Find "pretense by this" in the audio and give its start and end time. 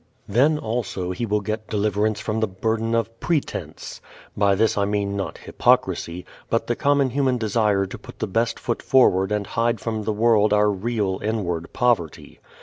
3.19-4.75